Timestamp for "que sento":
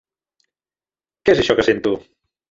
1.59-1.93